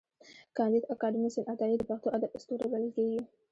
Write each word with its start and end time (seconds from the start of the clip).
کانديد 0.55 0.83
اکاډميسن 0.93 1.43
عطايي 1.51 1.75
د 1.77 1.83
پښتو 1.89 2.07
ادب 2.15 2.31
ستوری 2.43 2.67
بلل 2.71 2.89
کېږي. 2.95 3.21